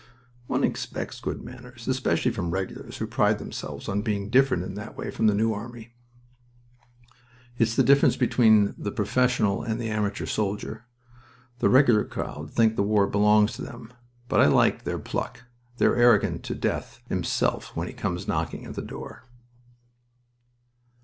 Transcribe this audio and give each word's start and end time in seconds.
"One 0.47 0.63
expects 0.63 1.19
good 1.21 1.43
manners. 1.43 1.87
Especially 1.87 2.31
from 2.31 2.49
Regulars 2.49 2.97
who 2.97 3.05
pride 3.05 3.37
themselves 3.37 3.87
on 3.87 4.01
being 4.01 4.31
different 4.31 4.63
in 4.63 4.73
that 4.73 4.97
way 4.97 5.11
from 5.11 5.27
the 5.27 5.35
New 5.35 5.53
Army." 5.53 5.93
"It's 7.59 7.75
the 7.75 7.83
difference 7.83 8.17
between 8.17 8.73
the 8.79 8.91
professional 8.91 9.61
and 9.61 9.79
the 9.79 9.91
amateur 9.91 10.25
soldier. 10.25 10.87
The 11.59 11.69
Regular 11.69 12.03
crowd 12.05 12.49
think 12.49 12.75
the 12.77 12.81
war 12.81 13.05
belongs 13.05 13.53
to 13.57 13.61
them... 13.61 13.93
But 14.27 14.41
I 14.41 14.47
liked 14.47 14.85
their 14.85 14.97
pluck. 14.97 15.43
They're 15.77 15.95
arrogant 15.95 16.41
to 16.45 16.55
Death 16.55 16.99
himself 17.07 17.75
when 17.75 17.87
he 17.87 17.93
comes 17.93 18.27
knocking 18.27 18.65
at 18.65 18.73
the 18.73 18.81
door." 18.81 19.27